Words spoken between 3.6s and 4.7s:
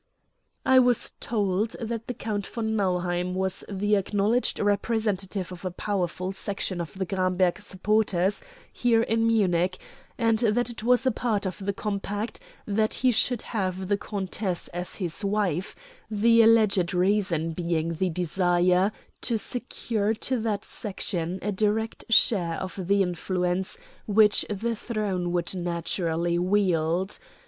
the acknowledged